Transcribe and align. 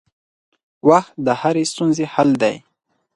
وخت 0.89 1.13
د 1.25 1.27
هرې 1.41 1.63
ستونزې 1.71 2.05
حل 2.13 2.29
دی. 2.41 2.55